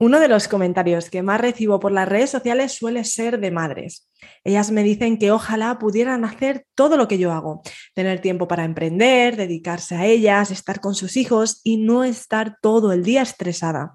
[0.00, 4.08] Uno de los comentarios que más recibo por las redes sociales suele ser de madres.
[4.44, 7.62] Ellas me dicen que ojalá pudieran hacer todo lo que yo hago,
[7.94, 12.92] tener tiempo para emprender, dedicarse a ellas, estar con sus hijos y no estar todo
[12.92, 13.94] el día estresada.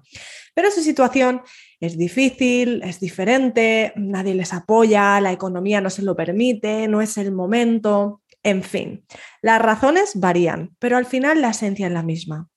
[0.54, 1.40] Pero su situación
[1.80, 7.16] es difícil, es diferente, nadie les apoya, la economía no se lo permite, no es
[7.16, 9.06] el momento, en fin.
[9.40, 12.50] Las razones varían, pero al final la esencia es la misma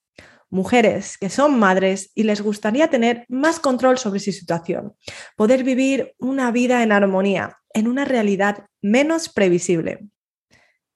[0.50, 4.94] mujeres que son madres y les gustaría tener más control sobre su situación,
[5.36, 10.08] poder vivir una vida en armonía, en una realidad menos previsible.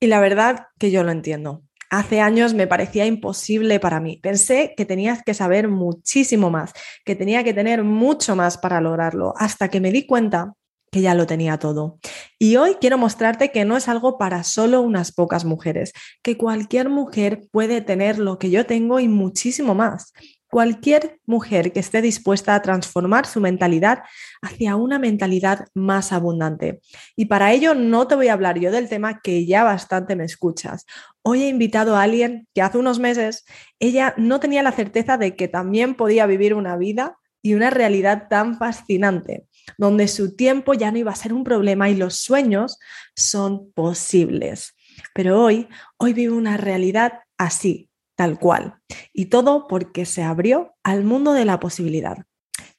[0.01, 1.63] Y la verdad que yo lo entiendo.
[1.91, 4.19] Hace años me parecía imposible para mí.
[4.23, 6.73] Pensé que tenías que saber muchísimo más,
[7.05, 10.55] que tenía que tener mucho más para lograrlo, hasta que me di cuenta
[10.93, 11.99] que ya lo tenía todo.
[12.39, 16.91] Y hoy quiero mostrarte que no es algo para solo unas pocas mujeres, que cualquier
[16.91, 20.13] mujer puede tener lo que yo tengo y muchísimo más.
[20.51, 24.03] Cualquier mujer que esté dispuesta a transformar su mentalidad
[24.43, 26.83] hacia una mentalidad más abundante.
[27.17, 30.25] Y para ello no te voy a hablar yo del tema que ya bastante me
[30.25, 30.85] escuchas.
[31.23, 33.47] Hoy he invitado a alguien que hace unos meses
[33.79, 38.29] ella no tenía la certeza de que también podía vivir una vida y una realidad
[38.29, 39.47] tan fascinante
[39.79, 42.79] donde su tiempo ya no iba a ser un problema y los sueños
[43.17, 44.75] son posibles.
[45.15, 45.69] Pero hoy,
[45.99, 48.77] hoy vive una realidad así, tal cual.
[49.13, 52.19] Y todo porque se abrió al mundo de la posibilidad.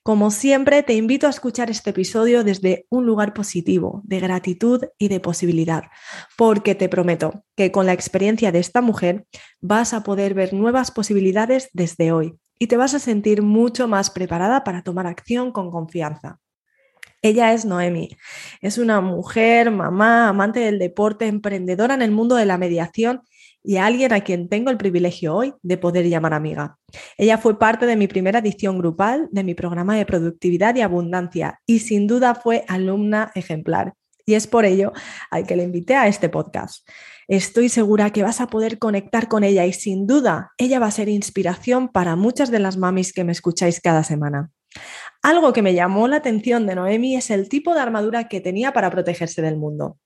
[0.04, 5.08] Como siempre, te invito a escuchar este episodio desde un lugar positivo, de gratitud y
[5.08, 5.84] de posibilidad,
[6.38, 9.26] porque te prometo que con la experiencia de esta mujer
[9.62, 14.10] vas a poder ver nuevas posibilidades desde hoy y te vas a sentir mucho más
[14.10, 16.40] preparada para tomar acción con confianza.
[17.24, 18.10] Ella es Noemi.
[18.60, 23.22] Es una mujer, mamá, amante del deporte, emprendedora en el mundo de la mediación
[23.64, 26.78] y alguien a quien tengo el privilegio hoy de poder llamar amiga.
[27.18, 31.62] Ella fue parte de mi primera edición grupal de mi programa de productividad y abundancia
[31.66, 33.94] y sin duda fue alumna ejemplar.
[34.26, 34.92] Y es por ello
[35.32, 36.86] al que le invité a este podcast.
[37.30, 40.92] Estoy segura que vas a poder conectar con ella y sin duda ella va a
[40.92, 44.52] ser inspiración para muchas de las mamis que me escucháis cada semana.
[45.24, 48.74] Algo que me llamó la atención de Noemi es el tipo de armadura que tenía
[48.74, 49.98] para protegerse del mundo.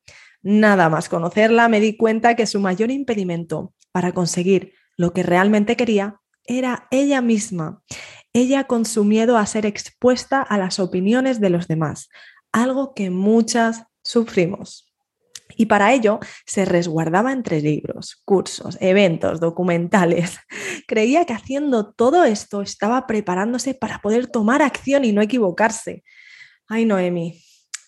[0.44, 5.76] Nada más conocerla me di cuenta que su mayor impedimento para conseguir lo que realmente
[5.76, 7.82] quería era ella misma,
[8.32, 12.10] ella con su miedo a ser expuesta a las opiniones de los demás,
[12.52, 14.87] algo que muchas sufrimos.
[15.58, 20.38] Y para ello se resguardaba entre libros, cursos, eventos, documentales.
[20.88, 26.04] Creía que haciendo todo esto estaba preparándose para poder tomar acción y no equivocarse.
[26.70, 27.42] Ay, Noemi,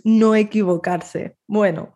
[0.04, 1.38] no equivocarse.
[1.48, 1.96] Bueno,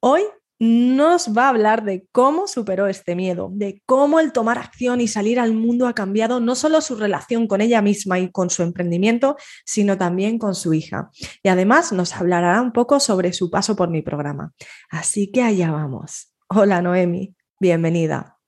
[0.00, 0.22] hoy
[0.58, 5.08] nos va a hablar de cómo superó este miedo, de cómo el tomar acción y
[5.08, 8.62] salir al mundo ha cambiado no solo su relación con ella misma y con su
[8.62, 11.10] emprendimiento, sino también con su hija.
[11.42, 14.52] Y además nos hablará un poco sobre su paso por mi programa.
[14.90, 16.34] Así que allá vamos.
[16.48, 18.38] Hola Noemi, bienvenida.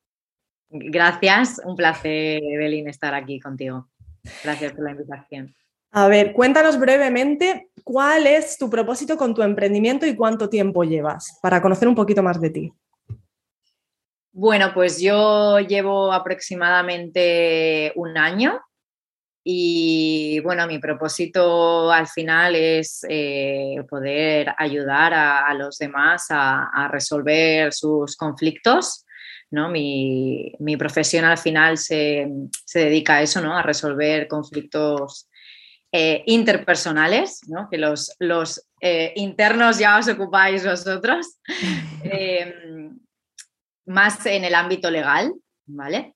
[0.68, 3.88] Gracias, un placer, Evelyn, estar aquí contigo.
[4.44, 5.54] Gracias por la invitación.
[5.92, 11.38] A ver, cuéntanos brevemente cuál es tu propósito con tu emprendimiento y cuánto tiempo llevas
[11.42, 12.72] para conocer un poquito más de ti.
[14.32, 18.60] Bueno, pues yo llevo aproximadamente un año
[19.42, 27.72] y bueno, mi propósito al final es eh, poder ayudar a, los demás a, resolver
[27.72, 29.06] sus conflictos.
[29.50, 29.68] ¿no?
[29.68, 32.28] Mi, profesión al final se,
[32.64, 33.56] se, dedica a eso, ¿no?
[33.56, 35.29] a resolver conflictos
[35.92, 37.40] eh, interpersonales,
[37.70, 41.38] que los, los eh, internos ya os ocupáis vosotros,
[42.04, 42.98] em,
[43.86, 45.32] más en el ámbito legal,
[45.66, 46.14] ¿vale?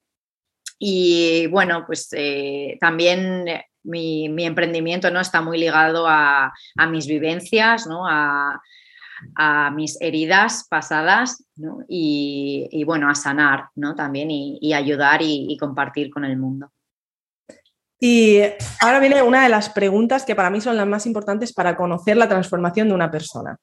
[0.79, 3.47] Y bueno, pues eh, también
[3.85, 5.21] mi, emprendimiento ¿no?
[5.21, 6.53] está muy ligado a,
[6.89, 8.07] mis vivencias, ¿no?
[8.07, 8.61] a,
[9.75, 11.47] mis heridas pasadas
[11.89, 13.95] y, bueno, a sanar ¿no?
[13.95, 16.71] también y, ayudar y, compartir con el mundo.
[18.07, 18.39] Y
[18.83, 22.19] ahora viene una de las preguntas que para mí son las más importantes para conocer
[22.19, 23.57] la transformación de una persona.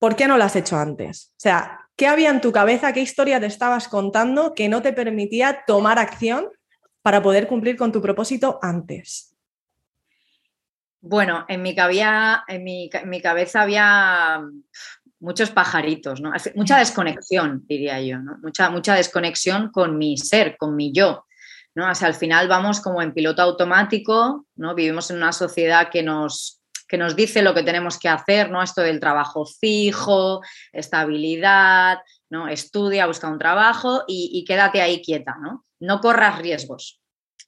[0.00, 1.28] ¿Por qué no lo has hecho antes?
[1.28, 4.92] O sea, ¿qué había en tu cabeza, qué historia te estabas contando que no te
[4.92, 6.48] permitía tomar acción
[7.02, 9.36] para poder cumplir con tu propósito antes?
[11.00, 11.72] Bueno, en mi,
[13.22, 14.42] cabeza había
[15.20, 16.32] muchos pajaritos, ¿no?
[16.56, 21.26] mucha desconexión, diría yo, mucha, mucha desconexión con mi ser, con mi yo.
[21.74, 21.86] ¿No?
[21.86, 24.74] al final vamos como en piloto automático, ¿no?
[24.74, 28.62] Vivimos en una sociedad que nos, que nos dice lo que tenemos que hacer, ¿no?
[28.62, 30.40] Esto del trabajo fijo,
[30.72, 31.98] estabilidad,
[32.30, 32.48] ¿no?
[32.48, 35.64] Estudia, busca un trabajo y, y quédate ahí quieta, ¿no?
[35.80, 37.00] No corras riesgos,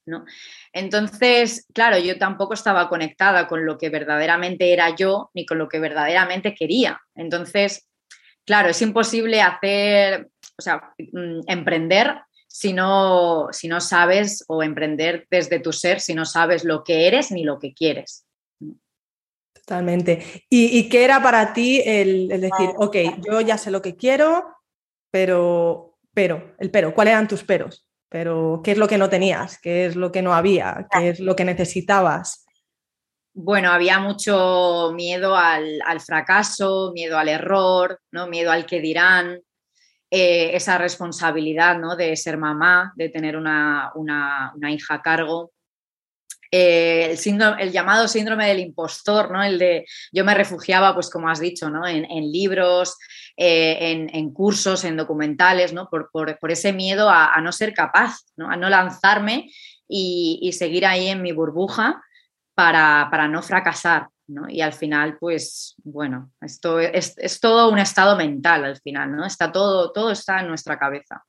[0.05, 0.25] ¿no?
[0.73, 5.69] Entonces, claro, yo tampoco estaba conectada con lo que verdaderamente era yo ni con lo
[5.69, 6.99] que verdaderamente quería.
[7.15, 7.87] Entonces,
[8.45, 12.21] claro, es imposible hacer, o sea, mm, emprender
[12.57, 17.05] si no, si no sabes o emprender desde tu ser, si no sabes lo que
[17.05, 18.25] eres ni lo que quieres.
[19.53, 20.43] Totalmente.
[20.49, 22.95] ¿Y, qué era para ti el, decir, ok,
[23.29, 24.43] yo ya sé lo que quiero,
[25.11, 27.87] pero, pero, el pero, ¿cuáles eran tus peros?
[28.09, 29.59] Pero, ¿qué es lo que no tenías?
[29.59, 30.87] ¿Qué es lo que no había?
[30.89, 32.43] ¿Qué es lo que necesitabas?
[33.35, 38.25] Bueno, había mucho miedo al, al fracaso, miedo al error, ¿no?
[38.25, 39.41] miedo al que dirán,
[40.09, 41.97] eh, esa responsabilidad ¿no?
[41.97, 43.91] de ser mamá, de tener una,
[44.69, 45.51] hija a cargo.
[46.49, 49.43] Eh, el, el, llamado síndrome del impostor, ¿no?
[49.43, 51.85] El de yo me refugiaba, pues como has dicho, ¿no?
[51.85, 52.97] En, libros,
[53.35, 55.89] eh, en, cursos, en documentales, ¿no?
[55.89, 56.09] Por,
[56.49, 58.49] ese miedo a, no ser capaz, ¿no?
[58.49, 59.51] A no lanzarme
[59.89, 62.01] y, seguir ahí en mi burbuja
[62.55, 64.07] para, para no fracasar.
[64.49, 69.25] Y al final, pues, bueno, esto es, todo un estado mental al final, ¿no?
[69.25, 71.23] Está todo, todo está en nuestra cabeza.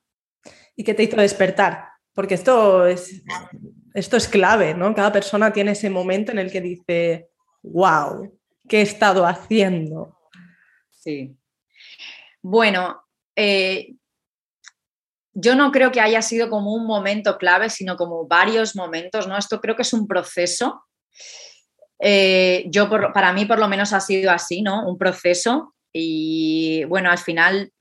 [0.75, 1.87] ¿Y qué te hizo despertar?
[2.13, 3.23] Porque esto es,
[3.93, 4.93] esto es clave, ¿no?
[4.93, 7.29] Cada persona tiene ese momento en el que dice,
[7.63, 8.37] wow,
[8.67, 10.17] ¿qué he estado haciendo?
[10.91, 11.37] Sí.
[12.41, 13.01] Bueno,
[13.35, 13.95] eh,
[15.33, 19.37] yo no creo que haya sido como un momento clave, sino como varios momentos, ¿no?
[19.37, 20.83] Esto creo que es un proceso
[21.99, 24.87] eh, yo, para mí, por lo menos, ha sido así, ¿no?
[24.87, 27.71] Un proceso y, bueno, al final,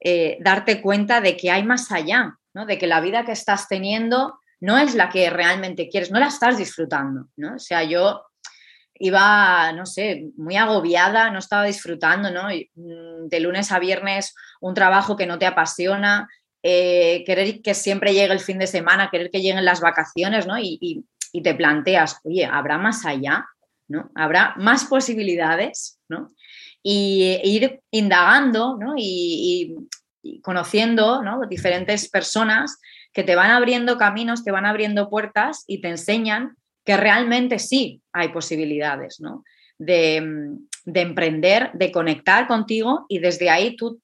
[0.00, 2.66] eh, darte cuenta de que hay más allá, ¿no?
[2.66, 6.28] De que la vida que estás teniendo no es la que realmente quieres, no la
[6.28, 7.56] estás disfrutando, ¿no?
[7.56, 8.22] O sea, yo
[8.94, 12.48] iba, no sé, muy agobiada, no estaba disfrutando, ¿no?
[12.48, 16.28] Mm, de lunes a viernes un trabajo que no te apasiona,
[16.62, 20.58] eh, querer que siempre llegue el fin de semana, querer que lleguen las vacaciones, ¿no?
[20.58, 21.04] y, y
[21.42, 23.46] te planteas, oye, ¿habrá más allá?
[23.88, 24.10] ¿no?
[24.14, 25.98] ¿Habrá más posibilidades?
[26.08, 26.30] ¿no?
[26.82, 28.94] Y ir indagando ¿no?
[28.96, 29.76] y,
[30.42, 31.40] conociendo ¿no?
[31.48, 32.78] diferentes personas
[33.12, 38.02] que te van abriendo caminos, te van abriendo puertas y te enseñan que realmente sí
[38.12, 39.44] hay posibilidades ¿no?
[39.78, 40.16] de,
[40.86, 44.00] emprender, de conectar contigo y desde ahí tú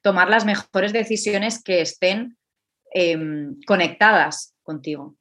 [0.00, 2.36] tomar las mejores decisiones que estén
[2.92, 5.16] em, conectadas contigo.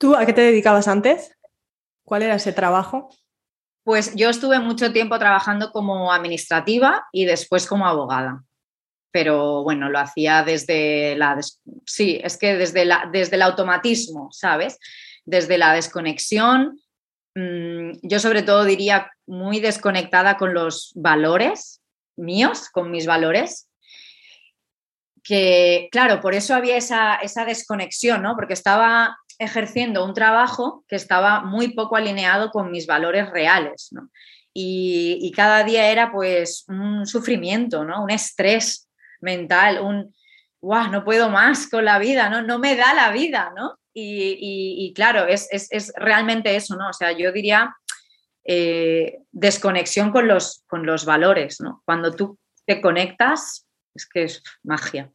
[0.00, 1.36] ¿Tú a qué te dedicabas antes?
[2.04, 3.10] ¿Cuál era ese trabajo?
[3.84, 8.42] Pues yo estuve mucho tiempo trabajando como administrativa y después como abogada.
[9.12, 11.38] Pero bueno, lo hacía desde la...
[11.84, 14.78] Sí, es que desde, la, desde el automatismo, ¿sabes?
[15.26, 16.80] Desde la desconexión.
[17.34, 21.82] Mm, yo sobre todo diría muy desconectada con los valores
[22.16, 23.68] míos, con mis valores.
[25.22, 28.34] Que claro, por eso había esa, esa desconexión, ¿no?
[28.34, 33.90] Porque estaba ejerciendo un trabajo que estaba muy poco alineado con mis valores reales,
[34.52, 38.02] y, cada día era pues un sufrimiento, ¿no?
[38.02, 38.88] Un estrés
[39.20, 40.14] mental, un,
[40.60, 40.90] ¡guau!
[40.90, 42.42] No puedo más con la vida, ¿no?
[42.42, 43.78] No me da la vida, ¿no?
[43.94, 45.48] Y, claro, es,
[45.96, 46.88] realmente eso, ¿no?
[46.88, 47.74] O sea, yo diría
[48.44, 51.82] eh, desconexión con los, con los valores, ¿no?
[51.84, 55.12] Cuando tú te conectas, es que es magia.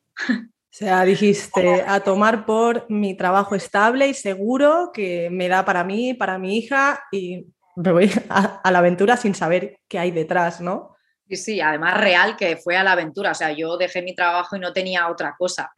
[0.75, 5.86] O sea, dijiste a tomar por mi trabajo estable y seguro que me da para
[5.86, 10.60] mí, para mi hija y me voy a, la aventura sin saber qué hay detrás,
[10.60, 10.96] ¿no?
[11.29, 13.32] Sí, sí, además real que fue a la aventura.
[13.32, 15.72] O sea, yo dejé mi trabajo y no tenía otra cosa.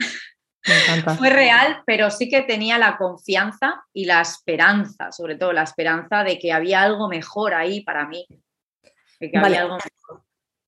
[1.17, 6.23] fue real, pero sí que tenía la confianza y la esperanza, sobre todo la esperanza
[6.23, 8.25] de que había algo mejor ahí para mí.
[9.19, 10.26] De que había algo mejor.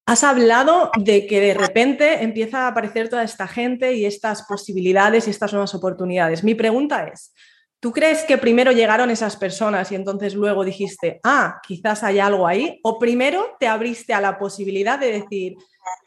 [0.09, 5.27] Has hablado de que de repente empieza a aparecer toda esta gente y estas posibilidades
[5.27, 6.43] y estas nuevas oportunidades.
[6.43, 7.31] Mi pregunta es,
[7.79, 12.45] ¿Tú crees que primero llegaron esas personas y entonces luego dijiste, ah, quizás hay algo
[12.47, 12.79] ahí?
[12.83, 15.55] ¿O primero te abriste a la posibilidad de decir,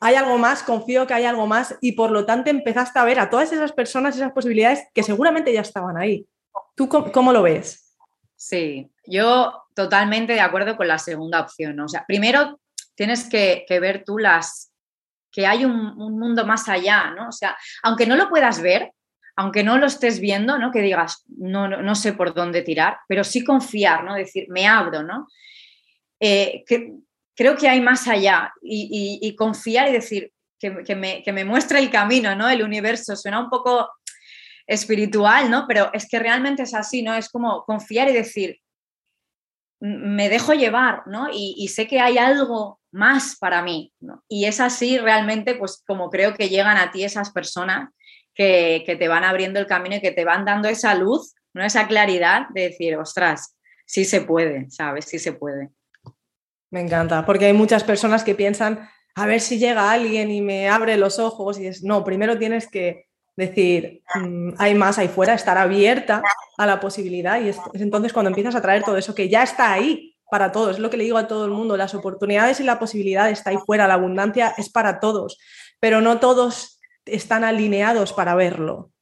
[0.00, 3.20] hay algo más, confío que hay algo más y por lo tanto empezaste a ver
[3.20, 6.26] a todas esas personas, esas posibilidades que seguramente ya estaban ahí?
[6.74, 7.96] ¿Tú cómo, lo ves?
[8.36, 11.78] Sí, yo totalmente de acuerdo con la segunda opción.
[11.80, 12.58] O sea, primero
[12.94, 14.72] tienes que, ver tú las
[15.30, 17.28] que hay un, un, mundo más allá, ¿no?
[17.28, 18.92] O sea, aunque no lo puedas ver,
[19.36, 20.70] aunque no lo estés viendo, ¿no?
[20.70, 24.14] Que digas, no, no, sé por dónde tirar, pero sí confiar, ¿no?
[24.14, 25.26] Decir, me abro, ¿no?
[26.20, 26.92] Eh, que,
[27.34, 31.90] creo que hay más allá y, confiar y decir que, me, que, me, muestre el
[31.90, 32.48] camino, ¿no?
[32.48, 33.16] El universo.
[33.16, 33.90] Suena un poco
[34.66, 35.64] espiritual, ¿no?
[35.66, 37.14] Pero es que realmente es así, ¿no?
[37.14, 38.60] Es como confiar y decir,
[39.84, 41.26] me dejo llevar, ¿no?
[41.32, 43.92] Y, sé que hay algo más para mí.
[44.28, 47.90] Y es así realmente, pues como creo que llegan a ti esas personas
[48.32, 51.64] que, te van abriendo el camino y que te van dando esa luz, ¿no?
[51.64, 55.06] esa claridad de decir, ostras, sí se puede, ¿sabes?
[55.06, 55.70] Sí se puede.
[56.70, 60.68] Me encanta, porque hay muchas personas que piensan, a ver si llega alguien y me
[60.68, 65.34] abre los ojos y es, no, primero tienes que decir, mm, hay más ahí fuera,
[65.34, 66.22] estar abierta
[66.58, 69.72] a la posibilidad y es, entonces cuando empiezas a traer todo eso que ya está
[69.72, 72.64] ahí para todos, es lo que le digo a todo el mundo, las oportunidades y
[72.64, 75.38] la posibilidad está ahí fuera, la abundancia es para todos,
[75.80, 78.92] pero no todos están alineados para verlo.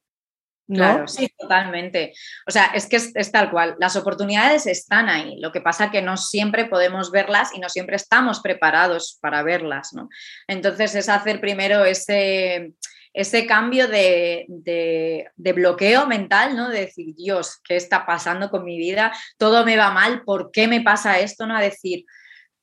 [0.73, 2.13] Claro, sí, totalmente.
[2.47, 3.75] O sea, es que es, tal cual.
[3.79, 5.37] Las oportunidades están ahí.
[5.39, 9.91] Lo que pasa que no siempre podemos verlas y no siempre estamos preparados para verlas,
[9.93, 10.07] ¿no?
[10.47, 12.73] Entonces es hacer primero ese,
[13.13, 16.69] ese cambio de, de, bloqueo mental, ¿no?
[16.69, 19.11] De decir, Dios, ¿qué está pasando con mi vida?
[19.37, 21.45] Todo me va mal, ¿por qué me pasa esto?
[21.45, 21.55] ¿No?
[21.55, 22.05] A decir,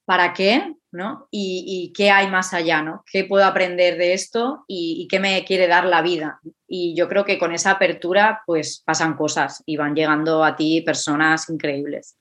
[0.05, 0.75] ¿para qué?
[0.91, 1.29] ¿no?
[1.31, 3.05] Y, qué hay más allá, ¿no?
[3.11, 6.41] ¿Qué puedo aprender de esto y, qué me quiere dar la vida?
[6.67, 10.83] Y yo creo que con esa apertura, pues pasan cosas y van llegando a ti
[10.83, 12.17] personas increíbles.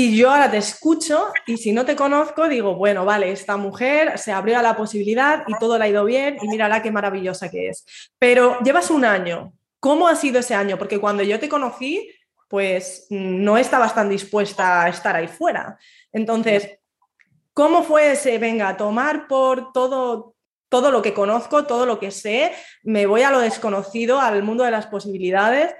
[0.00, 4.16] Y yo ahora te escucho y si no te conozco, digo, bueno, vale, esta mujer
[4.16, 7.50] se abrió a la posibilidad y todo le ha ido bien y mírala qué maravillosa
[7.50, 7.84] que es.
[8.16, 9.52] Pero llevas un año.
[9.80, 10.78] ¿Cómo ha sido ese año?
[10.78, 12.08] Porque cuando yo te conocí,
[12.46, 15.76] pues no estabas tan dispuesta a estar ahí fuera.
[16.12, 16.78] Entonces,
[17.58, 20.36] ¿Cómo fue ese, venga, tomar por todo,
[20.68, 22.52] todo lo que conozco, todo lo que sé,
[22.84, 25.74] me voy a lo desconocido, al mundo de las posibilidades?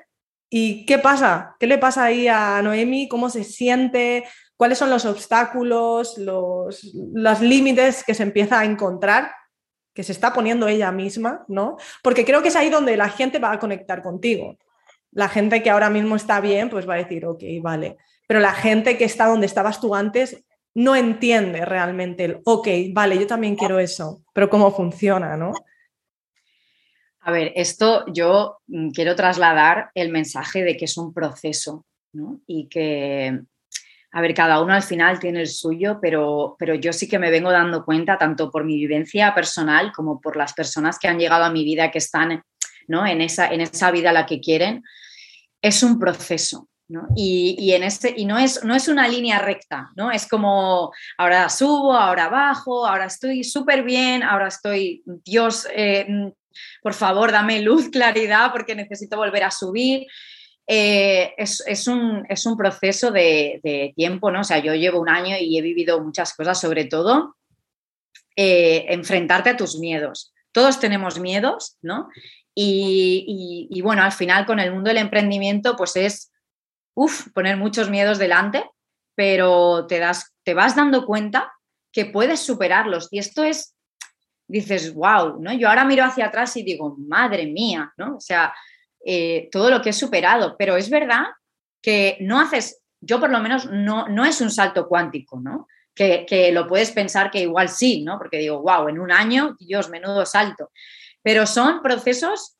[0.50, 1.56] ¿Y qué pasa?
[1.58, 3.08] ¿Qué le pasa ahí a Noemi?
[3.08, 4.24] ¿Cómo se siente?
[4.56, 9.30] ¿Cuáles son los obstáculos, los, los límites que se empieza a encontrar?
[9.98, 11.76] que se está poniendo ella misma, ¿no?
[12.04, 14.56] Porque creo que es ahí donde la gente va a conectar contigo.
[15.10, 17.96] La gente que ahora mismo está bien, pues va a decir, ok, vale.
[18.28, 23.18] Pero la gente que está donde estabas tú antes no entiende realmente el, ok, vale,
[23.18, 25.50] yo también quiero eso, pero cómo funciona, ¿no?
[27.28, 32.40] A ver, esto yo mm, quiero trasladar el mensaje de que es un proceso, ¿no?
[32.46, 33.38] Y que,
[34.12, 37.30] a ver, cada uno al final tiene el suyo, pero, pero yo sí que me
[37.30, 41.44] vengo dando cuenta, tanto por mi vivencia personal como por las personas que han llegado
[41.44, 42.42] a mi vida, que están
[42.86, 43.06] ¿no?
[43.06, 44.82] en, esa, en esa vida a la que quieren,
[45.60, 46.66] es un proceso.
[47.14, 50.10] Y, en este, y no, es, no es una línea recta, ¿no?
[50.10, 56.32] Es como ahora subo, ahora bajo, ahora estoy súper bien, ahora estoy, Dios, eh,
[56.82, 60.06] por favor, dame luz, claridad, porque necesito volver a subir.
[60.70, 62.26] Eh, es, un,
[62.58, 64.40] proceso de, tiempo, ¿no?
[64.40, 67.36] O sea, yo llevo un año y he vivido muchas cosas, sobre todo
[68.36, 70.34] eh, enfrentarte a tus miedos.
[70.52, 72.08] Todos tenemos miedos, ¿no?
[72.54, 76.32] Y, y, bueno, al final con el mundo del emprendimiento, pues es
[76.98, 78.68] uf, poner muchos miedos delante,
[79.14, 81.52] pero te, das, te vas dando cuenta
[81.92, 83.06] que puedes superarlos.
[83.12, 83.76] Y esto es,
[84.48, 85.52] dices, wow, ¿no?
[85.52, 88.16] Yo ahora miro hacia atrás y digo, madre mía, ¿no?
[88.16, 88.52] O sea,
[89.04, 91.24] eh, todo lo que he superado, pero es verdad
[91.80, 95.68] que no haces, yo por lo menos no, no es un salto cuántico, ¿no?
[95.94, 98.18] Que, que, lo puedes pensar que igual sí, ¿no?
[98.18, 100.70] Porque digo, wow, en un año, Dios, menudo salto.
[101.22, 102.56] Pero son procesos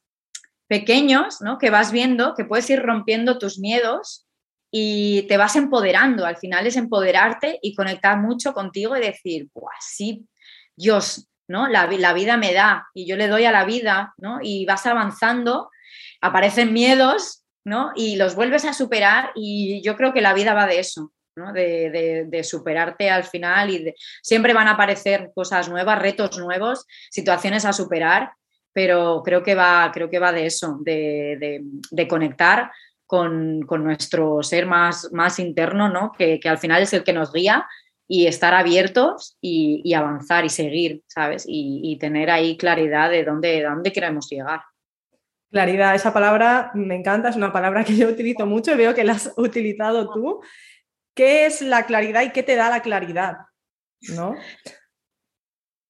[0.66, 1.59] pequeños, ¿no?
[1.59, 4.26] Que vas viendo, que puedes ir rompiendo tus miedos
[4.71, 6.26] y te vas empoderando.
[6.26, 10.26] Al final es empoderarte y conectar mucho contigo y decir, pues sí,
[10.76, 11.66] Dios, ¿no?
[11.66, 14.38] La, la, vida me da y yo le doy a la vida, ¿no?
[14.42, 15.70] Y vas avanzando,
[16.20, 17.92] aparecen miedos, ¿no?
[17.96, 21.12] Y los vuelves a superar y yo creo que la vida va de eso.
[21.36, 21.52] ¿no?
[21.52, 27.64] De, de, superarte al final y siempre van a aparecer cosas nuevas, retos nuevos, situaciones
[27.64, 28.32] a superar,
[28.72, 31.62] pero creo que va, creo que va de eso, de,
[31.92, 32.72] de conectar
[33.08, 36.12] con, nuestro ser más, más interno, ¿no?
[36.12, 37.66] Que, al final es el que nos guía
[38.08, 41.44] y estar abiertos y, avanzar y seguir, ¿sabes?
[41.46, 44.62] Y, tener ahí claridad de dónde, dónde queremos llegar.
[45.50, 49.04] Claridad, esa palabra me encanta, es una palabra que yo utilizo mucho y veo que
[49.04, 50.40] la has utilizado tú.
[51.14, 53.36] ¿Qué es la claridad y qué te da la claridad?
[54.14, 54.34] ¿No?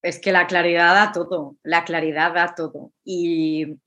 [0.02, 2.92] Es que la claridad da todo, la claridad da todo.
[3.04, 3.78] Y,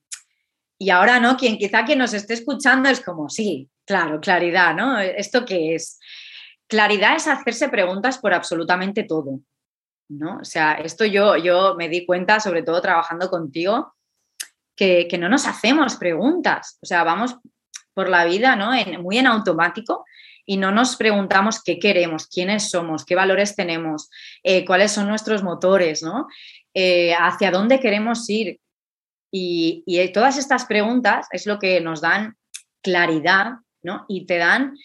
[0.77, 1.35] y ahora, ¿no?
[1.35, 4.99] Quien quizá quien nos esté escuchando es como, sí, claro, claridad, ¿no?
[4.99, 5.99] ¿Esto qué es?
[6.71, 9.41] Claridad es hacerse preguntas por absolutamente todo,
[10.07, 10.37] ¿no?
[10.37, 13.93] O sea, esto yo, yo me di cuenta, sobre todo trabajando contigo,
[14.73, 17.35] que, no nos hacemos preguntas, o sea, vamos
[17.93, 18.71] por la vida, ¿no?
[19.01, 20.05] muy en automático
[20.45, 24.09] y no nos preguntamos qué queremos, quiénes somos, qué valores tenemos,
[24.41, 26.27] eh, cuáles son nuestros motores, ¿no?
[26.73, 28.61] Eh, hacia dónde queremos ir.
[29.29, 32.37] Y, y, todas estas preguntas es lo que nos dan
[32.81, 34.05] claridad, ¿no?
[34.07, 34.77] Y te dan,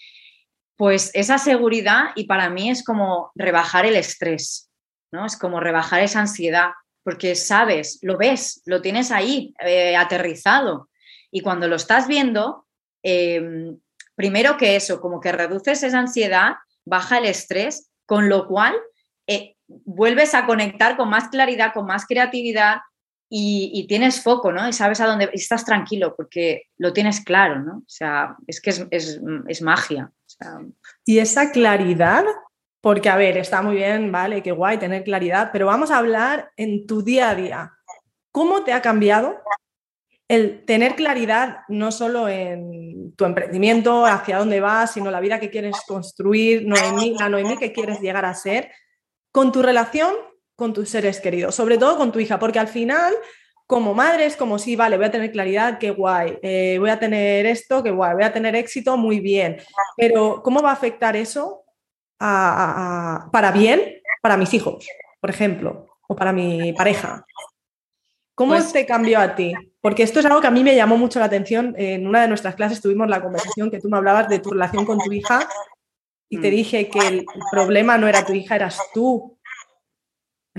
[0.77, 4.71] pues, esa seguridad y para mí es como rebajar el estrés,
[5.13, 5.27] ¿no?
[5.27, 6.71] Es como rebajar esa ansiedad,
[7.03, 10.89] porque sabes, lo ves, lo tienes ahí eh, aterrizado.
[11.31, 12.67] Y cuando lo estás viendo,
[13.03, 13.79] em,
[14.15, 18.75] primero que eso, como que reduces esa ansiedad, baja el estrés, con lo cual
[19.27, 22.79] eh, vuelves a conectar con más claridad, con más creatividad
[23.29, 24.69] y, tienes foco, ¿no?
[24.69, 27.79] Y sabes a dónde estás tranquilo porque lo tienes claro, ¿no?
[27.79, 30.13] O sea, es que es, magia.
[31.05, 32.25] Y esa claridad,
[32.81, 36.51] porque a ver, está muy bien, vale, qué guay tener claridad, pero vamos a hablar
[36.57, 37.73] en tu día a día.
[38.33, 39.41] ¿Cómo te ha cambiado
[40.29, 45.51] el tener claridad no solo en tu emprendimiento, hacia dónde vas, sino la vida que
[45.51, 48.71] quieres construir, la Noemí que quieres llegar a ser,
[49.31, 50.15] con tu relación
[50.57, 53.15] con tus seres queridos, sobre todo con tu hija, porque al final,
[53.67, 56.99] como madre, es como si, vale, voy a tener claridad, qué guay, eh, voy a
[56.99, 59.59] tener esto, qué guay, voy a tener éxito, muy bien,
[59.97, 61.65] pero ¿cómo va a afectar eso
[62.19, 64.87] para bien para mis hijos,
[65.21, 67.25] por ejemplo, o para mi pareja?
[68.37, 69.55] ¿Cómo pues te cambió a ti?
[69.81, 71.75] Porque esto es algo que a mí me llamó mucho la atención.
[71.79, 74.85] En una de nuestras clases tuvimos la conversación que tú me hablabas de tu relación
[74.85, 75.49] con tu hija
[76.29, 76.51] y te mm.
[76.51, 79.39] dije que el problema no era tu hija, eras tú.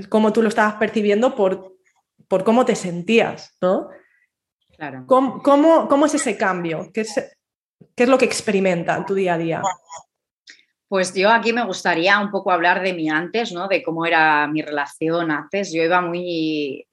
[0.10, 1.77] Cómo tú lo estabas percibiendo por,
[2.28, 3.90] por cómo te sentías, ¿no?
[4.76, 5.06] Claro.
[5.08, 5.42] ¿Cómo,
[5.88, 6.90] cómo, es ese cambio?
[6.94, 7.38] ¿Qué es,
[7.96, 9.62] ¿Qué es lo que experimenta en tu día a día?
[10.88, 13.68] Pues yo aquí me gustaría un poco hablar de mi antes, ¿no?
[13.68, 15.74] De cómo era mi relación antes.
[15.74, 16.88] Yo iba muy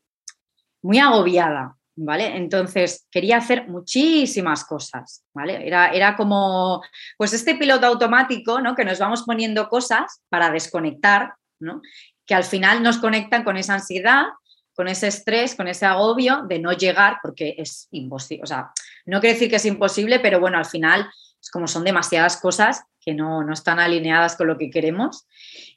[0.84, 2.36] muy agobiada, ¿vale?
[2.36, 5.66] Entonces quería hacer muchísimas cosas, ¿vale?
[5.66, 6.82] Era, era como,
[7.16, 8.74] pues este piloto automático, ¿no?
[8.74, 11.80] Que nos vamos poniendo cosas para desconectar, ¿no?
[12.26, 14.26] Que al final nos conectan con esa ansiedad,
[14.74, 18.70] con ese estrés, con ese agobio de no llegar, porque es imposible, o sea,
[19.06, 21.08] no quiere decir que es imposible, pero bueno, al final,
[21.40, 25.26] es como son demasiadas cosas que no, no están alineadas con lo que queremos.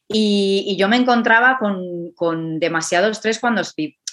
[0.07, 3.61] Y, yo me encontraba con, con demasiado estrés cuando,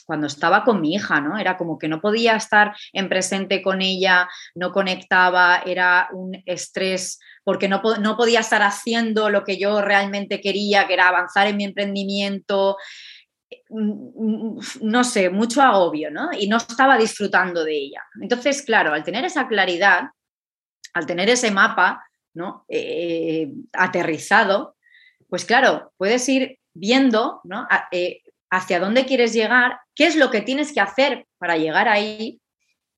[0.04, 1.38] cuando estaba con mi hija, ¿no?
[1.38, 7.20] Era como que no podía estar en presente con ella, no conectaba, era un estrés
[7.44, 11.56] porque no, no podía estar haciendo lo que yo realmente quería, que era avanzar en
[11.56, 12.76] mi emprendimiento,
[13.70, 16.30] no sé, mucho agobio, ¿no?
[16.32, 18.02] Y no estaba disfrutando de ella.
[18.20, 20.10] Entonces, claro, al tener esa claridad,
[20.92, 22.64] al tener ese mapa, ¿no?
[22.68, 24.76] Eh, aterrizado,
[25.28, 27.66] pues claro, puedes ir viendo, ¿no?
[27.90, 32.40] Eh, hacia dónde quieres llegar, qué es lo que tienes que hacer para llegar ahí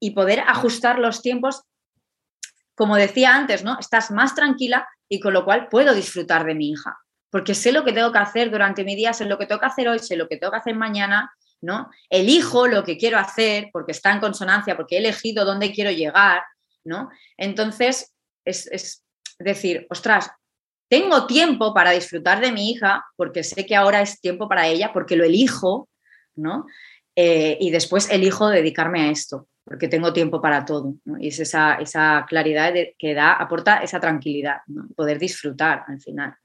[0.01, 1.63] y poder ajustar los tiempos.
[2.75, 3.79] Como decía antes, ¿no?
[3.79, 6.99] Estás más tranquila y con lo cual puedo disfrutar de mi hija,
[7.31, 9.67] porque sé lo que tengo que hacer durante mi día, sé lo que tengo que
[9.67, 11.91] hacer hoy, sé lo que tengo que hacer mañana, ¿no?
[12.11, 16.43] Elijo lo que quiero hacer porque está en consonancia, porque he elegido dónde quiero llegar,
[16.85, 17.11] ¿no?
[17.37, 19.03] Entonces, es, es
[19.39, 20.31] decir, ostras,
[20.89, 24.93] tengo tiempo para disfrutar de mi hija porque sé que ahora es tiempo para ella,
[24.93, 25.89] porque lo elijo,
[26.37, 26.67] ¿no?
[27.17, 30.95] Eh, y después elijo dedicarme a esto, porque tengo tiempo para todo.
[31.19, 34.59] Y es esa, esa claridad que da, aporta esa tranquilidad,
[34.95, 36.37] poder disfrutar al final.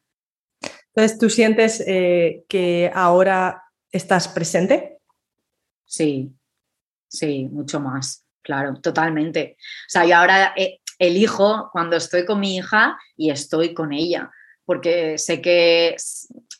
[0.94, 5.00] Entonces, ¿tú sientes eh, que ahora estás presente?
[5.86, 6.32] Sí,
[7.08, 9.58] sí, mucho más, claro, totalmente.
[9.60, 14.30] O sea, yo ahora eh, elijo cuando estoy con mi hija y estoy con ella,
[14.66, 15.96] porque sé que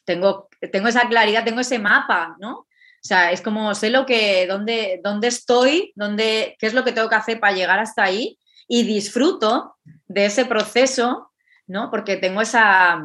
[0.06, 2.68] tengo, tengo esa claridad, tengo ese mapa, ¿no?
[3.04, 6.92] O sea, es como sé lo que, dónde, dónde estoy, dónde, qué es lo que
[6.92, 9.76] tengo que hacer para llegar hasta ahí y disfruto
[10.08, 11.32] de ese proceso,
[11.68, 11.90] ¿no?
[11.90, 13.04] Porque tengo esa,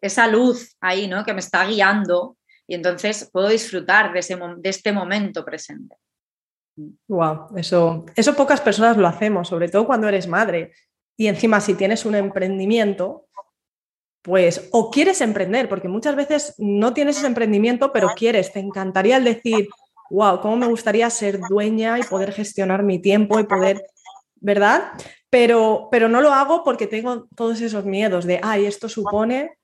[0.00, 1.24] esa luz ahí, ¿no?
[1.24, 5.96] Que me está guiando y entonces puedo disfrutar de, ese, de este momento presente.
[7.08, 10.72] Wow, eso, eso pocas personas lo hacemos, sobre todo cuando eres madre.
[11.16, 13.26] Y encima, si tienes un emprendimiento,
[14.22, 19.16] pues o quieres emprender, porque muchas veces no tienes ese emprendimiento, pero quieres, te encantaría
[19.16, 19.68] el decir,
[20.10, 23.84] wow, cómo me gustaría ser dueña y poder gestionar mi tiempo y poder,
[24.36, 24.92] ¿verdad?
[25.28, 29.58] Pero, pero no lo hago porque tengo todos esos miedos de, ay, esto supone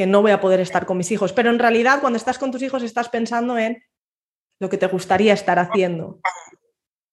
[0.00, 1.34] que no voy a poder estar con mis hijos.
[1.34, 3.84] Pero en realidad cuando estás con tus hijos estás pensando en
[4.58, 6.20] lo que te gustaría estar haciendo.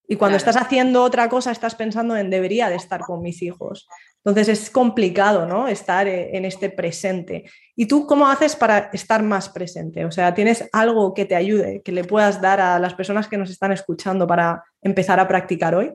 [0.08, 3.89] Y cuando estás haciendo otra cosa estás pensando en debería de estar con mis hijos.
[4.23, 5.67] Entonces es complicado, ¿no?
[5.67, 7.43] Estar eh, en este presente.
[7.76, 10.06] ¿Y tú cómo haces para estar más presente?
[10.06, 13.38] O sea, ¿tienes algo que te ayude, que le puedas dar a las personas que
[13.38, 15.91] nos están escuchando para empezar a practicar hoy?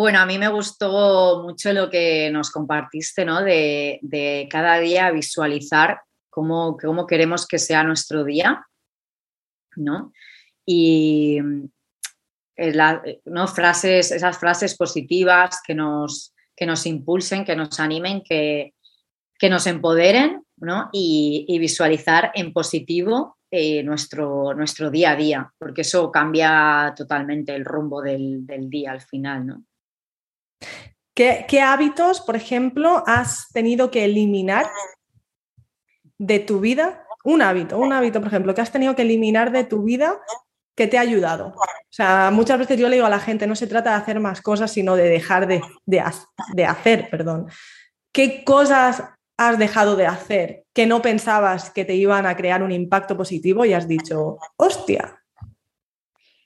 [0.00, 3.42] Bueno, a mí me gustó mucho lo que nos compartiste, ¿no?
[3.42, 8.66] De, cada día visualizar cómo, queremos que sea nuestro día,
[9.76, 10.10] ¿no?
[10.64, 11.38] Y
[12.56, 13.46] eh, ¿no?
[13.46, 18.72] frases, esas frases positivas que nos, que nos impulsen, que nos animen, que,
[19.38, 20.88] que nos empoderen, ¿no?
[20.94, 27.66] Y, visualizar en positivo eh, nuestro, nuestro día a día, porque eso cambia totalmente el
[27.66, 29.64] rumbo del, del día al final, ¿no?
[31.20, 34.70] ¿Qué, hábitos, por ejemplo, has tenido que eliminar
[36.16, 37.04] de tu vida?
[37.24, 40.18] Un hábito, un hábito, por ejemplo, que has tenido que eliminar de tu vida
[40.74, 41.48] que te ha ayudado.
[41.48, 44.18] O sea, muchas veces yo le digo a la gente, no se trata de hacer
[44.18, 47.50] más cosas, sino de dejar de, de, hacer, perdón.
[48.12, 49.04] ¿Qué cosas
[49.36, 53.66] has dejado de hacer que no pensabas que te iban a crear un impacto positivo
[53.66, 55.22] y has dicho, hostia?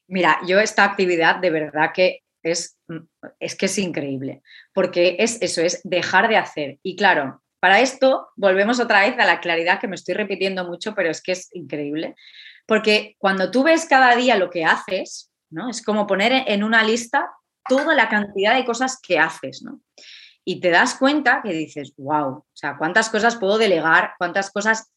[0.09, 2.74] Mira, yo esta actividad de verdad que es,
[3.41, 4.43] es que es increíble,
[4.73, 6.79] porque es eso, es dejar de hacer.
[6.83, 10.95] Y claro, para esto volvemos otra vez a la claridad que me estoy repitiendo mucho,
[10.95, 12.15] pero es que es increíble,
[12.67, 15.71] porque cuando tú ves cada día lo que haces, ¿no?
[15.71, 17.31] Es como poner en una lista
[17.69, 19.81] toda la cantidad de cosas que haces, ¿no?
[20.45, 24.93] Y te das cuenta que dices, wow, o sea, cuántas cosas puedo delegar, cuántas cosas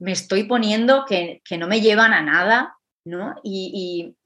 [0.00, 3.36] me estoy poniendo que, no me llevan a nada, ¿no?
[3.44, 4.16] y, y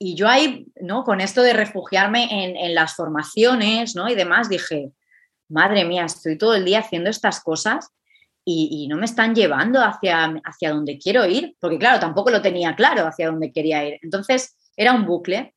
[0.00, 1.04] yo ahí, ¿no?
[1.04, 4.08] Con esto de refugiarme en, las formaciones, ¿no?
[4.08, 4.92] Y demás, dije,
[5.48, 7.88] madre mía, estoy todo el día haciendo estas cosas
[8.44, 12.76] y, no me están llevando hacia, hacia donde quiero ir, porque claro, tampoco lo tenía
[12.76, 13.98] claro hacia dónde quería ir.
[14.02, 15.54] Entonces, era un bucle.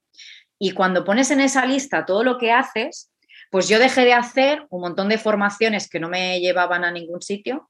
[0.58, 3.12] Y cuando pones en esa lista todo lo que haces,
[3.52, 7.22] pues yo dejé de hacer un montón de formaciones que no me llevaban a ningún
[7.22, 7.70] sitio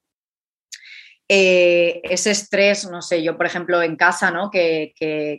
[1.31, 4.49] eh, ese estrés, no sé, yo por ejemplo en casa, ¿no?
[4.49, 4.93] Que,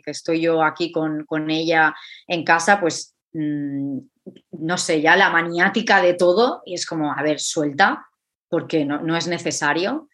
[0.05, 1.93] estoy yo aquí con, ella
[2.27, 3.97] en casa, pues mm,
[4.51, 8.05] no sé, ya la maniática de todo y es como, a ver, suelta,
[8.47, 10.07] porque no, es necesario.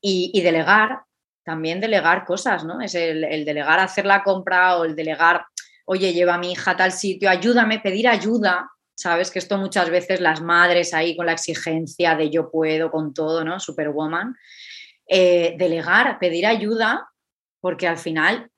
[0.00, 1.02] Y, delegar,
[1.44, 2.80] también delegar cosas, ¿no?
[2.80, 5.44] Es el, el, delegar hacer la compra o el delegar,
[5.84, 9.30] oye, lleva a mi hija a tal sitio, ayúdame, pedir ayuda, ¿sabes?
[9.30, 13.44] Que esto muchas veces las madres ahí con la exigencia de yo puedo con todo,
[13.44, 13.60] ¿no?
[13.60, 14.34] Superwoman.
[15.08, 17.08] Eh, delegar, pedir ayuda,
[17.60, 18.50] porque al final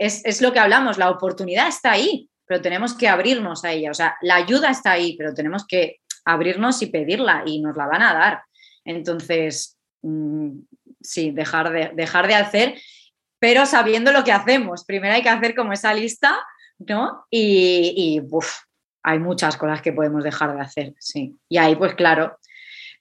[0.00, 3.90] es, lo que hablamos, la oportunidad está ahí, pero tenemos que abrirnos a ella.
[3.90, 7.86] O sea, la ayuda está ahí, pero tenemos que abrirnos y pedirla y nos la
[7.86, 8.42] van a dar.
[8.84, 10.60] Entonces, mm,
[11.00, 12.80] sí, dejar de, dejar de hacer,
[13.38, 14.84] pero sabiendo lo que hacemos.
[14.84, 16.38] Primero hay que hacer como esa lista,
[16.78, 17.26] ¿no?
[17.30, 18.20] Y,
[19.02, 21.38] hay muchas cosas que podemos dejar de hacer, sí.
[21.48, 22.38] Y ahí, pues claro,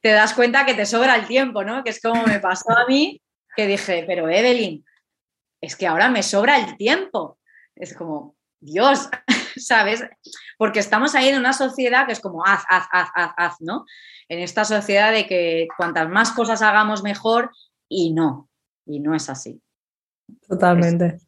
[0.02, 1.84] te das cuenta que te sobra el tiempo, ¿no?
[1.84, 3.22] Que es como me pasó a mí,
[3.56, 4.86] que dije, pero Evelyn,
[5.62, 7.38] es que ahora me sobra el tiempo.
[7.76, 9.10] Es como, Dios,
[9.58, 10.04] ¿sabes?
[10.58, 13.86] Porque estamos ahí en una sociedad que es como haz, haz, haz, haz, haz, ¿no?
[14.28, 17.52] En esta sociedad de que cuantas más cosas hagamos mejor
[17.90, 18.50] y no,
[18.86, 19.62] y no es así.
[20.48, 21.20] Totalmente.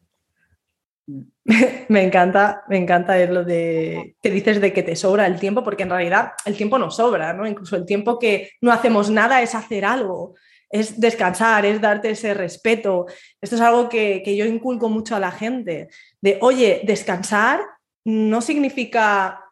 [1.90, 5.84] Me encanta, me encanta lo de que dices de que te sobra el tiempo, porque
[5.84, 7.48] en realidad el tiempo no sobra, ¿no?
[7.48, 10.36] Incluso el tiempo que no hacemos nada es hacer algo,
[10.70, 13.08] es descansar, es darte ese respeto.
[13.42, 15.90] Esto es algo que, yo inculco mucho a la gente,
[16.22, 17.62] de, oye, descansar
[18.06, 19.44] no significa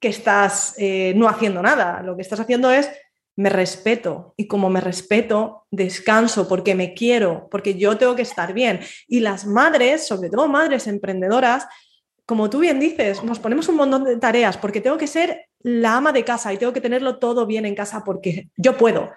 [0.00, 2.90] que estás eh, no haciendo nada, lo que estás haciendo es
[3.36, 8.52] me respeto y como me respeto, descanso porque me quiero, porque yo tengo que estar
[8.52, 8.80] bien.
[9.08, 11.66] Y las madres, sobre todo madres emprendedoras,
[12.26, 15.96] como tú bien dices, nos ponemos un montón de tareas porque tengo que ser la
[15.96, 19.10] ama de casa y tengo que tenerlo todo bien en casa porque yo puedo.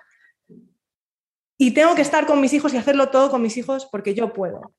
[1.58, 4.34] Y tengo que estar con mis hijos y hacerlo todo con mis hijos porque yo
[4.34, 4.74] puedo.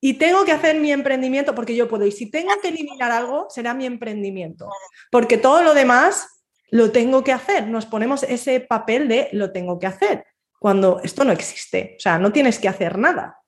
[0.00, 2.06] Y tengo que hacer mi emprendimiento porque yo puedo.
[2.06, 4.68] Y si tengo que eliminar algo, será mi emprendimiento.
[5.10, 6.35] Porque todo lo demás
[6.70, 7.66] lo tengo que hacer.
[7.68, 10.26] Nos ponemos ese papel de lo tengo que hacer,
[10.58, 11.94] cuando esto no existe.
[11.96, 13.40] O sea, no tienes que hacer nada.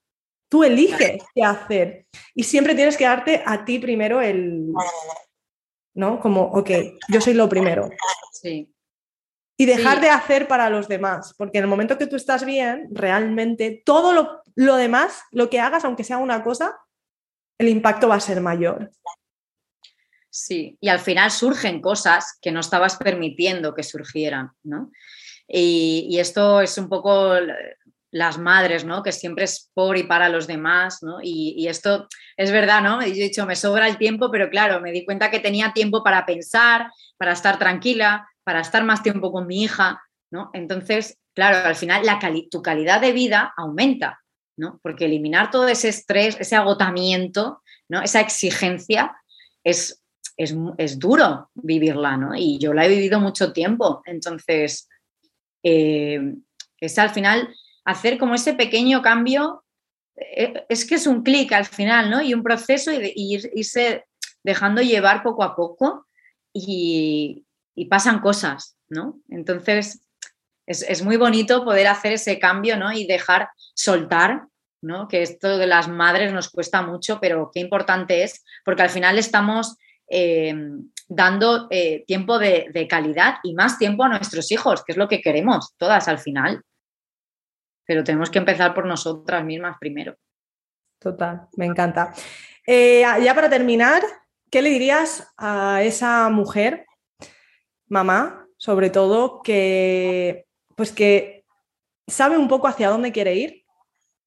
[0.51, 4.73] Tú eliges qué hacer y siempre tienes que darte a ti primero el,
[5.95, 6.21] ¿no?
[6.21, 6.71] Como, ok,
[7.09, 7.91] yo soy lo primero.
[8.33, 8.73] Sí.
[9.61, 12.89] Y dejar de hacer para los demás, porque en el momento que tú estás bien,
[12.93, 16.79] realmente todo lo, lo demás, lo que hagas, aunque sea una cosa,
[17.59, 18.93] el impacto va a ser mayor.
[20.39, 24.93] Sí, y al final surgen cosas que no estabas permitiendo que surgieran, ¿no?
[25.49, 27.35] Y, esto es un poco
[28.13, 29.03] las madres, ¿no?
[29.03, 31.19] Que siempre es por y para los demás, ¿no?
[31.21, 33.01] Y, esto es verdad, ¿no?
[33.01, 36.05] Yo he dicho, me sobra el tiempo, pero claro, me di cuenta que tenía tiempo
[36.05, 40.51] para pensar, para estar tranquila, para estar más tiempo con mi hija, ¿no?
[40.53, 44.21] Entonces, claro, al final la tu calidad de vida aumenta,
[44.57, 44.79] ¿no?
[44.85, 48.03] Porque eliminar todo ese estrés, ese agotamiento, ¿no?
[48.03, 49.17] Esa exigencia
[49.65, 49.98] es
[50.39, 52.35] es, duro vivirla, ¿no?
[52.35, 54.03] Y yo la he vivido mucho tiempo.
[54.07, 54.89] Entonces,
[55.65, 56.35] eh,
[56.81, 57.53] es al final
[57.85, 59.65] hacer como ese pequeño cambio,
[60.17, 62.23] eh, es que es un clic al final, ¿no?
[62.23, 64.07] Y un proceso y, irse
[64.45, 66.07] dejando llevar poco a poco
[66.53, 67.45] y,
[67.91, 69.21] pasan cosas, ¿no?
[69.29, 70.01] Entonces,
[70.67, 72.93] es, es, muy bonito poder hacer ese cambio, ¿no?
[72.93, 74.47] Y dejar soltar,
[74.83, 75.09] ¿no?
[75.09, 79.19] Que esto de las madres nos cuesta mucho, pero qué importante es, porque al final
[79.19, 79.77] estamos
[80.11, 80.55] eh,
[81.09, 85.21] dando eh, tiempo de, calidad y más tiempo a nuestros hijos, que es lo que
[85.21, 86.63] queremos todas al final.
[87.85, 90.17] Pero tenemos que empezar por nosotras mismas primero.
[90.99, 92.13] Total, me encanta.
[92.67, 94.03] Eh, ya para terminar,
[94.51, 96.85] ¿qué le dirías a esa mujer,
[97.87, 101.45] mamá, sobre todo, que pues que
[102.07, 103.65] sabe un poco hacia dónde quiere ir,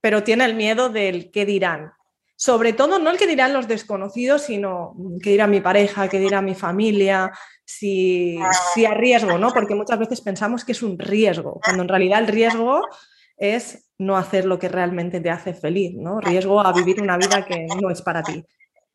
[0.01, 1.93] pero tiene el miedo del qué dirán?
[2.41, 6.41] Sobre todo no el que dirán los desconocidos, sino que dirá mi pareja, que dirá
[6.41, 7.31] mi familia,
[7.63, 8.39] si,
[8.73, 9.53] si a riesgo, ¿no?
[9.53, 12.81] Porque muchas veces pensamos que es un riesgo, cuando en realidad el riesgo
[13.37, 16.19] es no hacer lo que realmente te hace feliz, ¿no?
[16.19, 18.43] Riesgo a vivir una vida que no es para ti.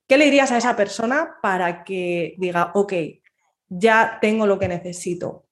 [0.09, 2.95] ¿Qué le dirías a esa persona para que diga, ok,
[3.69, 5.47] ya tengo lo que necesito?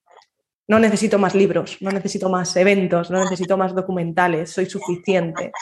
[0.66, 5.52] No necesito más libros, no necesito más eventos, no necesito más documentales, soy suficiente.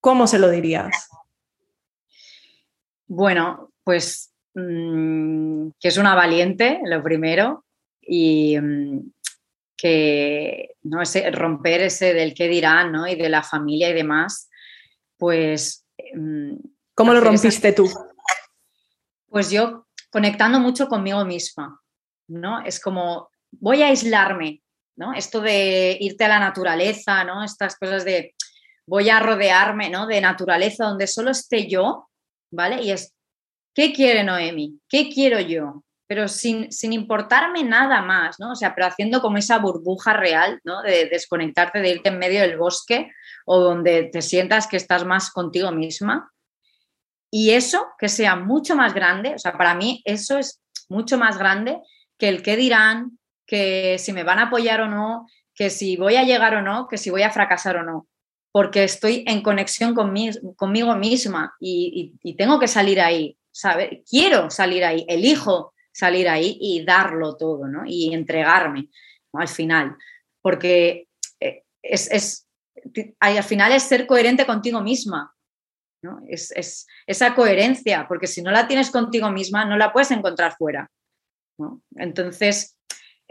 [0.00, 1.08] ¿Cómo se lo dirías?
[3.12, 7.64] Bueno, pues mm, que es una valiente, lo primero,
[8.00, 9.10] y mm,
[9.76, 13.08] que no ese, romper ese del qué dirán, ¿no?
[13.08, 14.48] Y de la familia y demás,
[15.18, 15.84] pues.
[16.14, 16.54] Mm,
[16.94, 17.90] ¿Cómo lo rompiste tú?
[19.28, 21.80] Pues yo conectando mucho conmigo misma,
[22.28, 22.64] ¿no?
[22.64, 24.62] Es como, voy a aislarme,
[24.94, 25.14] ¿no?
[25.14, 27.42] Esto de irte a la naturaleza, ¿no?
[27.42, 28.36] Estas cosas de
[28.86, 30.06] voy a rodearme, ¿no?
[30.06, 32.06] De naturaleza donde solo esté yo
[32.50, 32.82] ¿vale?
[32.82, 33.14] Y es,
[33.74, 34.80] ¿qué quiere Noemi?
[34.88, 35.84] ¿Qué quiero yo?
[36.06, 38.52] Pero sin, sin, importarme nada más, ¿no?
[38.52, 40.82] O sea, pero haciendo como esa burbuja real, ¿no?
[40.82, 43.12] De desconectarte, de irte en medio del bosque
[43.46, 46.32] o donde te sientas que estás más contigo misma.
[47.30, 51.38] Y eso, que sea mucho más grande, o sea, para mí eso es mucho más
[51.38, 51.78] grande
[52.18, 56.16] que el qué dirán, que si me van a apoyar o no, que si voy
[56.16, 58.09] a llegar o no, que si voy a fracasar o no
[58.52, 64.00] porque estoy en conexión conmigo misma y, tengo que salir ahí, ¿sabes?
[64.08, 67.82] Quiero salir ahí, elijo salir ahí y darlo todo, ¿no?
[67.86, 68.88] Y entregarme
[69.32, 69.96] al final,
[70.42, 71.08] porque
[71.38, 72.48] eh, es,
[73.20, 75.32] al final es ser coherente contigo misma,
[76.02, 76.20] ¿no?
[76.28, 80.90] Es, esa coherencia, porque si no la tienes contigo misma, no la puedes encontrar fuera,
[81.58, 81.82] ¿no?
[81.94, 82.76] Entonces,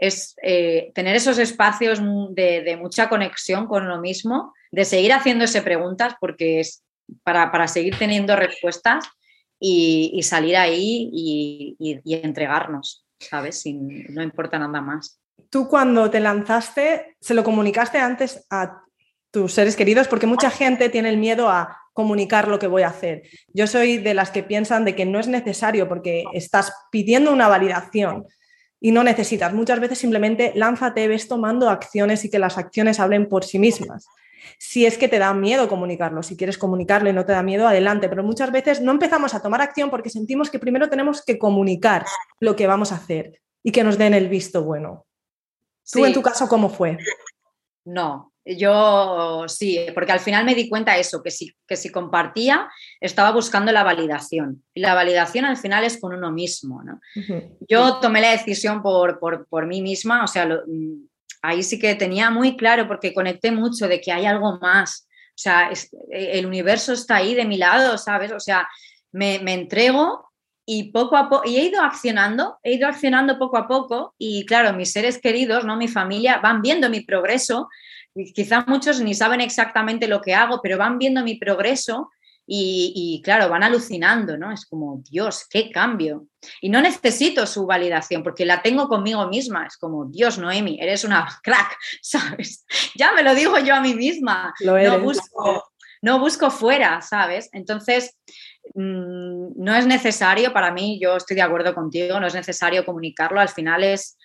[0.00, 6.14] es eh, tener esos espacios de, mucha conexión con lo mismo, de seguir haciéndose preguntas,
[6.18, 6.82] porque es
[7.22, 9.04] para, seguir teniendo respuestas
[9.60, 13.60] y, salir ahí y, entregarnos, ¿sabes?
[13.60, 15.20] Sin, no importa nada más.
[15.50, 18.82] Tú cuando te lanzaste, ¿se lo comunicaste antes a
[19.30, 20.08] tus seres queridos?
[20.08, 23.24] Porque mucha gente tiene el miedo a comunicar lo que voy a hacer.
[23.52, 27.48] Yo soy de las que piensan de que no es necesario porque estás pidiendo una
[27.48, 28.24] validación
[28.80, 29.52] y no necesitas.
[29.52, 34.06] Muchas veces simplemente lánzate, ves tomando acciones y que las acciones hablen por sí mismas.
[34.58, 37.68] Si es que te da miedo comunicarlo, si quieres comunicarlo y no te da miedo,
[37.68, 38.08] adelante.
[38.08, 42.06] Pero muchas veces no empezamos a tomar acción porque sentimos que primero tenemos que comunicar
[42.40, 45.06] lo que vamos a hacer y que nos den el visto bueno.
[45.90, 46.98] ¿Tú en tu caso cómo fue?
[47.84, 52.68] No, yo sí, porque al final me di cuenta eso, que si, que si compartía,
[53.00, 54.64] estaba buscando la validación.
[54.74, 56.82] Y la validación al final es con uno mismo.
[56.82, 57.00] ¿no?
[57.68, 61.08] Yo tomé la decisión por, por, mí misma, o sea, mm,
[61.42, 65.06] ahí sí que tenía muy claro, porque conecté mucho de que hay algo más.
[65.30, 65.70] O sea,
[66.10, 68.32] el universo está ahí de mi lado, ¿sabes?
[68.32, 68.68] O sea,
[69.12, 70.30] me, me entrego
[70.66, 74.46] y poco a poco, y he ido accionando, he ido accionando poco a poco y
[74.46, 75.76] claro, mis seres queridos, ¿no?
[75.76, 77.68] Mi familia van viendo mi progreso
[78.34, 82.10] quizás muchos ni saben exactamente lo que hago, pero van viendo mi progreso
[82.52, 84.50] y, claro, van alucinando, ¿no?
[84.50, 86.26] Es como, Dios, qué cambio.
[86.60, 89.66] Y no necesito su validación porque la tengo conmigo misma.
[89.66, 92.66] Es como, Dios, Noemi, eres una crack, ¿sabes?
[92.96, 94.52] Ya me lo digo yo a mí misma.
[94.64, 95.70] no busco,
[96.02, 97.48] no busco fuera, ¿sabes?
[97.52, 98.18] Entonces,
[98.74, 103.40] mm, no es necesario, para mí, yo estoy de acuerdo contigo, no es necesario comunicarlo,
[103.40, 104.18] al final es...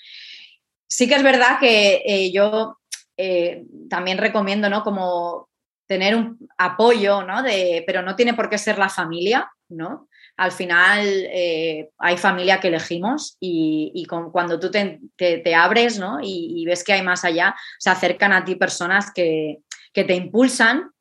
[0.87, 2.77] Sí que es verdad que eh, yo
[3.17, 4.83] eh, también recomiendo, ¿no?
[4.83, 5.49] Como
[5.87, 7.43] tener un apoyo, ¿no?
[7.43, 10.07] De, pero no tiene por qué ser la familia, ¿no?
[10.37, 16.19] Al final eh, hay familia que elegimos y, cuando tú te, abres, ¿no?
[16.21, 19.59] Y, y, ves que hay más allá, se acercan a ti personas que,
[19.95, 20.91] que te impulsan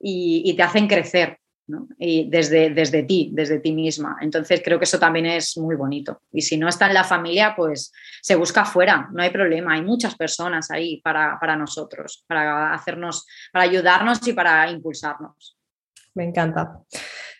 [0.00, 1.38] y, te hacen crecer,
[1.98, 4.16] Y desde, desde ti, desde ti misma.
[4.20, 6.20] Entonces creo que eso también es muy bonito.
[6.32, 9.74] Y si no está en la familia, pues se busca afuera, no hay problema.
[9.74, 15.56] Hay muchas personas ahí para, para nosotros, para hacernos, para ayudarnos y para impulsarnos.
[16.14, 16.80] Me encanta.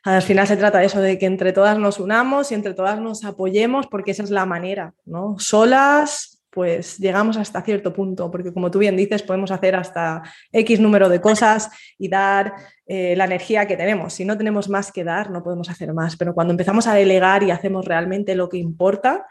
[0.04, 3.00] Al final se trata de eso, de que entre todas nos unamos y entre todas
[3.00, 5.36] nos apoyemos, porque esa es la manera, ¿no?
[5.38, 10.80] Solas pues llegamos hasta cierto punto, porque como tú bien dices, podemos hacer hasta X
[10.80, 12.52] número de cosas y dar
[12.86, 14.12] eh, la energía que tenemos.
[14.12, 17.42] Si no tenemos más que dar, no podemos hacer más, pero cuando empezamos a delegar
[17.42, 19.24] y hacemos realmente lo que importa,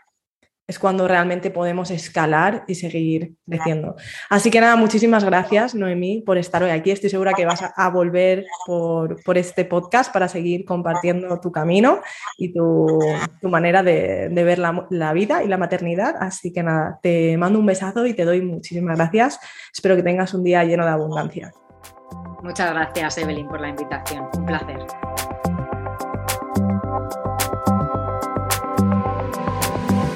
[0.72, 3.96] es cuando realmente podemos escalar y seguir creciendo.
[4.30, 6.92] Así que nada, muchísimas gracias, Noemí, por estar hoy aquí.
[6.92, 12.00] Estoy segura que vas a, volver por, este podcast para seguir compartiendo tu camino
[12.38, 12.88] y tu,
[13.44, 16.16] manera de, ver la, la, vida y la maternidad.
[16.20, 19.40] Así que nada, te mando un besazo y te doy muchísimas gracias.
[19.74, 21.52] Espero que tengas un día lleno de abundancia.
[22.42, 24.30] Muchas gracias, Evelyn, por la invitación.
[24.38, 25.11] Un placer.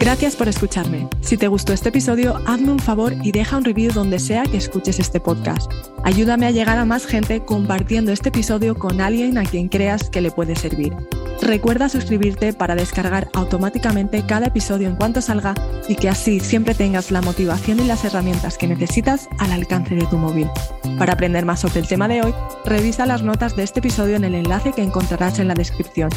[0.06, 1.10] Gracias por escucharme.
[1.22, 4.58] Si te gustó este episodio, hazme un favor y deja un review donde sea que
[4.58, 5.72] escuches este podcast.
[6.04, 10.22] Ayúdame a llegar a más gente compartiendo este episodio con alguien a quien creas que
[10.22, 10.94] le puede servir.
[11.41, 15.54] Recuerda suscribirte para descargar automáticamente cada episodio en cuanto salga
[15.88, 20.06] y que así siempre tengas la motivación y las herramientas que necesitas al alcance de
[20.06, 20.50] tu móvil.
[20.98, 22.34] Para aprender más sobre el tema de hoy,
[22.65, 26.10] revisa las notas de este episodio en el enlace que encontrarás en la descripción.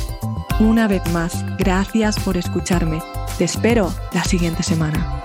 [0.60, 3.00] Una vez más, gracias por escucharme.
[3.36, 5.17] Te espero la siguiente semana.